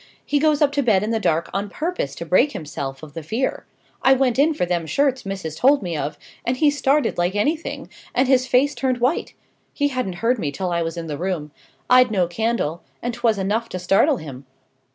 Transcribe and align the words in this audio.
he 0.25 0.39
goes 0.39 0.63
up 0.63 0.71
to 0.71 0.81
bed 0.81 1.03
in 1.03 1.11
the 1.11 1.19
dark 1.19 1.47
on 1.53 1.69
purpose 1.69 2.15
to 2.15 2.25
break 2.25 2.53
himself 2.53 3.03
of 3.03 3.13
the 3.13 3.21
fear. 3.21 3.67
I 4.01 4.13
went 4.13 4.39
in 4.39 4.55
for 4.55 4.65
them 4.65 4.87
shirts 4.87 5.27
missis 5.27 5.55
told 5.57 5.83
me 5.83 5.95
of, 5.95 6.17
and 6.43 6.57
he 6.57 6.71
started 6.71 7.19
like 7.19 7.35
anything, 7.35 7.87
and 8.15 8.27
his 8.27 8.47
face 8.47 8.73
turned 8.73 8.97
white. 8.97 9.35
He 9.75 9.89
hadn't 9.89 10.13
heard 10.25 10.39
me 10.39 10.51
till 10.51 10.71
I 10.71 10.81
was 10.81 10.97
in 10.97 11.05
the 11.05 11.19
room; 11.19 11.51
I'd 11.87 12.09
no 12.09 12.25
candle, 12.25 12.81
and 13.03 13.13
'twas 13.13 13.37
enough 13.37 13.69
to 13.69 13.77
startle 13.77 14.17
him. 14.17 14.47